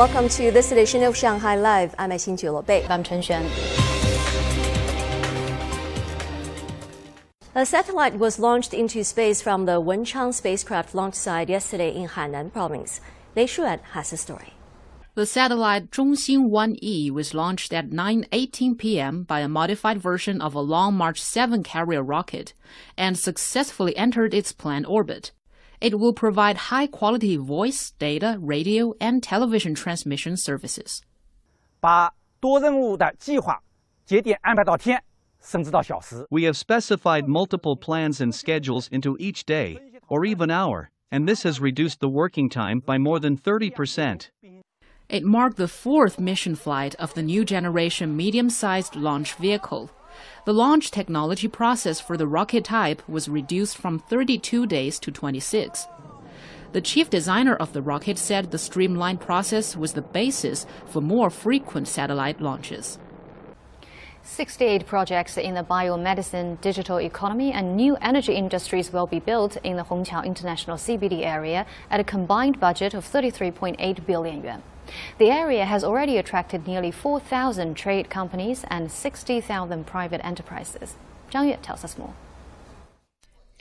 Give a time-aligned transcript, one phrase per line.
[0.00, 1.94] welcome to this edition of Shanghai Live.
[1.98, 2.86] I'm Xin Bei.
[2.88, 3.44] I'm Chen Xuan.
[7.54, 12.50] A satellite was launched into space from the Wenchang spacecraft launch site yesterday in Hainan
[12.50, 13.02] province.
[13.36, 14.54] Lei Shuran has the story.
[15.16, 19.24] The satellite Zhongxing 1E was launched at 9:18 p.m.
[19.24, 22.54] by a modified version of a Long March 7 carrier rocket
[22.96, 25.32] and successfully entered its planned orbit.
[25.79, 31.01] It will provide high-quality voice, data, radio, and television transmission services.
[31.79, 33.61] 把多任务的计划
[34.05, 35.03] 节点安排到天。
[36.31, 41.59] we have specified multiple plans and schedules into each day, or even hour, and this has
[41.59, 44.29] reduced the working time by more than 30%.
[45.07, 49.91] It marked the fourth mission flight of the new generation medium sized launch vehicle.
[50.44, 55.86] The launch technology process for the rocket type was reduced from 32 days to 26.
[56.72, 61.28] The chief designer of the rocket said the streamlined process was the basis for more
[61.28, 62.98] frequent satellite launches.
[64.22, 69.76] 68 projects in the biomedicine, digital economy, and new energy industries will be built in
[69.76, 74.62] the Hongqiao International CBD area at a combined budget of 33.8 billion yuan.
[75.18, 80.96] The area has already attracted nearly 4,000 trade companies and 60,000 private enterprises.
[81.30, 82.14] Zhang Yue tells us more.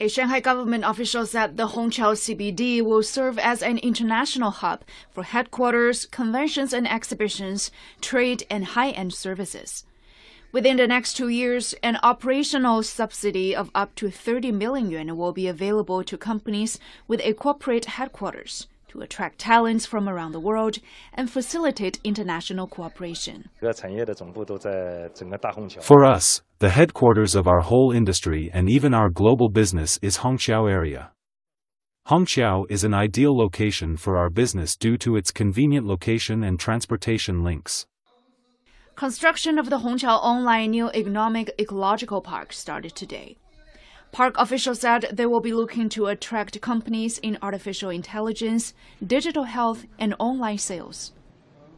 [0.01, 5.23] A Shanghai government official said the Hongqiao CBD will serve as an international hub for
[5.23, 9.83] headquarters, conventions and exhibitions, trade, and high end services.
[10.53, 15.33] Within the next two years, an operational subsidy of up to 30 million yuan will
[15.33, 20.79] be available to companies with a corporate headquarters to attract talents from around the world
[21.13, 23.49] and facilitate international cooperation.
[25.81, 30.69] For us, the headquarters of our whole industry and even our global business is Hongqiao
[30.69, 31.11] area.
[32.07, 37.43] Hongqiao is an ideal location for our business due to its convenient location and transportation
[37.43, 37.85] links.
[38.95, 43.37] Construction of the Hongqiao Online New Economic Ecological Park started today.
[44.11, 48.73] Park officials said they will be looking to attract companies in artificial intelligence,
[49.05, 51.13] digital health, and online sales.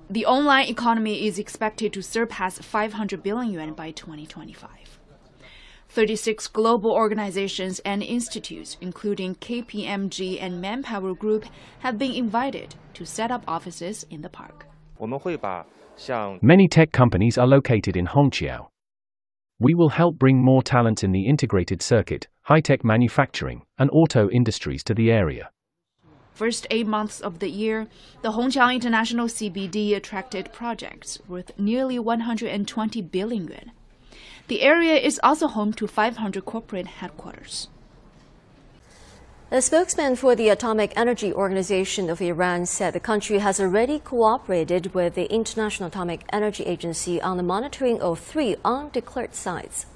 [0.10, 5.00] The online economy is expected to surpass 500 billion yuan by 2025.
[5.90, 11.46] 36 global organizations and institutes, including KPMG and Manpower Group,
[11.80, 14.66] have been invited to set up offices in the park.
[16.42, 18.68] Many tech companies are located in Hongqiao.
[19.62, 24.84] We will help bring more talent in the integrated circuit, high-tech manufacturing, and auto industries
[24.86, 25.52] to the area.
[26.34, 27.86] First eight months of the year,
[28.24, 33.72] the Hongqiao International CBD attracted projects worth nearly 120 billion yuan.
[34.48, 37.68] The area is also home to 500 corporate headquarters.
[39.54, 44.94] A spokesman for the Atomic Energy Organization of Iran said the country has already cooperated
[44.94, 49.88] with the International Atomic Energy Agency on the monitoring of three undeclared sites.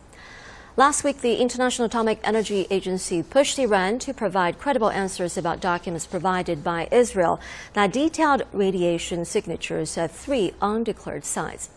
[0.78, 6.06] Last week, the International Atomic Energy Agency pushed Iran to provide credible answers about documents
[6.06, 7.40] provided by Israel
[7.72, 11.70] that detailed radiation signatures at three undeclared sites.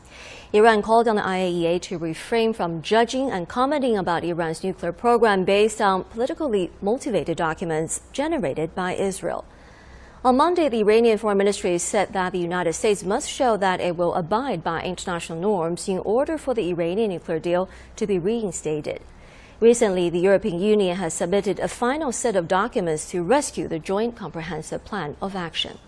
[0.52, 5.44] Iran called on the IAEA to refrain from judging and commenting about Iran's nuclear program
[5.44, 9.44] based on politically motivated documents generated by Israel.
[10.24, 13.96] On Monday, the Iranian Foreign Ministry said that the United States must show that it
[13.96, 19.00] will abide by international norms in order for the Iranian nuclear deal to be reinstated.
[19.60, 24.16] Recently, the European Union has submitted a final set of documents to rescue the Joint
[24.16, 25.78] Comprehensive Plan of Action.